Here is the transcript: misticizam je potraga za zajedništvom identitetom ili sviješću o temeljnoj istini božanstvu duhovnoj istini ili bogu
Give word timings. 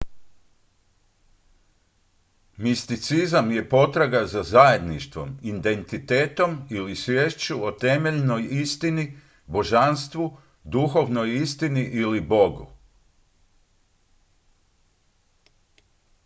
misticizam 2.57 3.51
je 3.51 3.69
potraga 3.69 4.25
za 4.27 4.43
zajedništvom 4.43 5.37
identitetom 5.41 6.67
ili 6.69 6.95
sviješću 6.95 7.65
o 7.65 7.71
temeljnoj 7.71 8.43
istini 8.49 9.17
božanstvu 9.45 10.37
duhovnoj 10.63 11.35
istini 11.35 11.81
ili 11.83 12.21
bogu 12.21 12.67